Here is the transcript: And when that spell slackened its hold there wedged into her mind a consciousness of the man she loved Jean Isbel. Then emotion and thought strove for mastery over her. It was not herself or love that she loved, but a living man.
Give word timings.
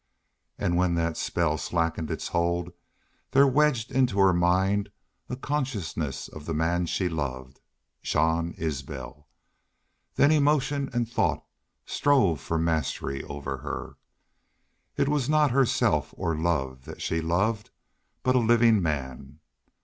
And 0.57 0.77
when 0.77 0.95
that 0.95 1.15
spell 1.15 1.59
slackened 1.59 2.09
its 2.09 2.29
hold 2.29 2.73
there 3.33 3.45
wedged 3.45 3.91
into 3.91 4.17
her 4.17 4.33
mind 4.33 4.89
a 5.29 5.35
consciousness 5.35 6.27
of 6.27 6.47
the 6.47 6.55
man 6.55 6.87
she 6.87 7.07
loved 7.07 7.61
Jean 8.01 8.55
Isbel. 8.57 9.27
Then 10.15 10.31
emotion 10.31 10.89
and 10.91 11.07
thought 11.07 11.45
strove 11.85 12.41
for 12.41 12.57
mastery 12.57 13.21
over 13.25 13.57
her. 13.57 13.97
It 14.97 15.07
was 15.07 15.29
not 15.29 15.51
herself 15.51 16.15
or 16.17 16.35
love 16.35 16.85
that 16.85 17.03
she 17.03 17.21
loved, 17.21 17.69
but 18.23 18.33
a 18.35 18.39
living 18.39 18.81
man. 18.81 19.37